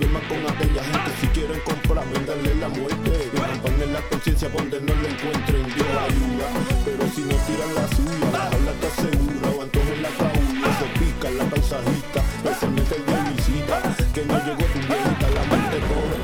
duerma 0.00 0.20
con 0.28 0.38
aquella 0.50 0.82
gente. 0.82 1.10
Si 1.20 1.26
quieren 1.28 1.60
comprar, 1.60 2.08
venderle 2.08 2.54
la 2.56 2.68
muerte. 2.68 3.30
Y 3.32 3.82
en 3.82 3.92
la 3.92 4.00
conciencia 4.08 4.48
donde 4.48 4.80
no 4.80 4.94
lo 4.94 5.08
encuentren. 5.08 5.66
Dios 5.74 5.88
ayuda, 5.88 6.46
pero 6.84 7.08
si 7.14 7.20
no 7.22 7.36
tiran 7.46 7.74
la 7.74 7.88
suya, 7.88 8.30
la 8.32 8.38
jaula 8.50 8.70
está 8.72 8.90
segura 9.02 9.48
o 9.50 9.62
en 9.62 10.02
la 10.02 10.08
caula. 10.10 10.68
Se 10.78 10.86
pica 10.98 11.30
la 11.30 11.44
paisajita, 11.44 12.20
especialmente 12.36 12.96
el 12.96 13.06
de 13.06 13.30
visita. 13.34 13.82
Que 14.14 14.24
no 14.24 14.38
llegó 14.44 14.64
tu 14.72 14.78
viejita, 14.78 15.30
la 15.30 15.44
mente 15.44 15.78
corre. 15.88 16.18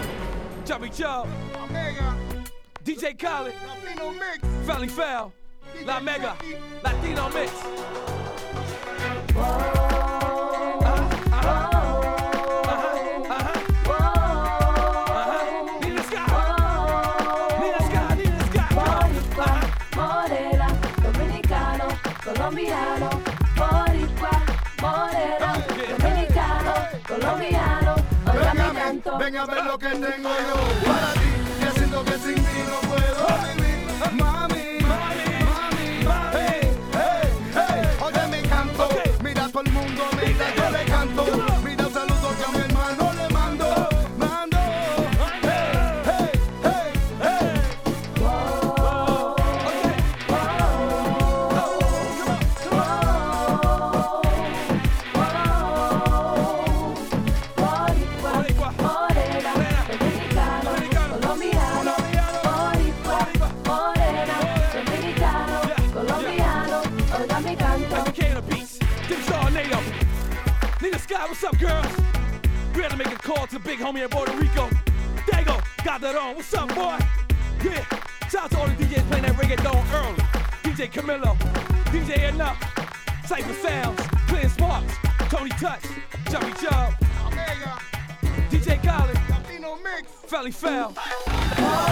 Chubby 0.64 0.90
Chub, 0.90 1.27
DJ 2.84 3.14
Khaled, 3.16 3.55
Latino 3.66 4.12
Mix, 4.12 4.66
Valley 4.66 4.88
Foul, 4.88 5.33
La 5.84 6.00
Mega, 6.00 6.34
Latino 6.83 7.28
Mix. 7.30 7.52
Colombiano, 22.47 23.11
boricua, 23.56 24.30
morena, 24.80 25.64
dominicano, 25.98 26.75
colombiano, 27.05 27.94
oiga 28.25 28.55
mi 28.55 28.72
canto. 28.72 29.19
ven 29.19 29.36
a 29.36 29.47
ver 29.47 29.64
lo 29.64 29.77
que 29.77 29.89
tengo 29.89 30.28
yo 30.28 30.86
para 30.86 31.12
ti. 31.14 31.30
Que 31.58 31.70
siento 31.72 32.05
que 32.05 32.12
sin 32.19 32.34
ti 32.36 32.62
no 32.69 32.89
puedo 32.89 33.25
Nina 70.83 70.98
Sky, 70.98 71.25
what's 71.27 71.42
up, 71.42 71.59
girls? 71.59 71.87
We 72.75 72.83
had 72.83 72.91
to 72.91 72.97
make 72.98 73.11
a 73.11 73.17
call 73.17 73.47
to 73.47 73.59
big 73.59 73.79
homie 73.79 74.03
in 74.03 74.11
Puerto 74.11 74.37
Rico. 74.37 74.69
Dago, 75.27 75.64
got 75.85 76.03
that 76.03 76.14
on. 76.14 76.37
What's 76.37 76.53
up, 76.53 76.69
boy? 76.69 76.98
Yeah, 77.64 77.83
shout 78.29 78.45
out 78.45 78.51
to 78.51 78.59
all 78.59 78.67
the 78.67 78.85
DJs 78.85 79.09
playing 79.09 79.25
that 79.25 79.37
reggaeton 79.37 79.92
early. 79.95 80.17
DJ 80.63 80.91
Camilo, 80.92 81.35
DJ 81.87 82.31
Enuff, 82.31 82.59
Cipha 83.25 83.55
Sounds, 83.63 84.01
Clean 84.29 84.48
Sparks, 84.51 84.95
Tony 85.31 85.51
Touch, 85.51 85.83
Chubby 86.31 86.53
Chub, 86.61 86.95
Omega, 87.25 87.79
DJ 88.51 88.83
Khaled, 88.83 89.19
Latino 89.31 89.77
Mix. 89.77 90.13
Felli 90.29 90.53
Fel. 90.53 91.86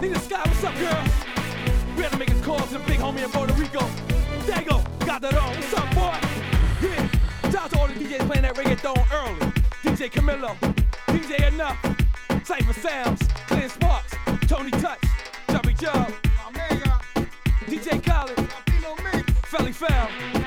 Nina 0.00 0.18
Sky, 0.18 0.40
what's 0.46 0.64
up, 0.64 0.74
girls? 0.78 1.08
We 1.94 2.02
had 2.02 2.12
to 2.12 2.18
make 2.18 2.30
a 2.30 2.40
call 2.40 2.58
to 2.58 2.72
the 2.72 2.78
big 2.80 3.00
homie 3.00 3.22
in 3.22 3.30
Puerto 3.30 3.52
Rico. 3.52 3.80
Dago, 4.46 4.82
got 5.04 5.20
that 5.20 5.36
on. 5.36 5.54
What's 5.54 5.74
up, 5.74 5.94
boy? 5.94 6.16
Yeah, 6.80 7.50
shout 7.50 7.64
out 7.64 7.70
to 7.72 7.78
all 7.80 7.86
the 7.86 7.92
DJs 7.92 8.26
playing 8.26 8.42
that 8.42 8.54
reggaeton 8.54 8.96
early. 9.12 9.52
DJ 9.82 10.10
Camilo, 10.10 10.56
DJ 11.08 11.36
Enuff, 11.50 11.76
Cipha 12.46 12.74
Sounds, 12.74 13.28
Clint 13.46 13.70
Sparks, 13.70 14.14
Tony 14.48 14.70
Touch, 14.70 15.02
Chubby 15.50 15.74
Joe, 15.74 16.06
DJ 17.66 18.02
Khaled. 18.02 18.38
Felli 19.50 19.74
Fel. 19.74 20.39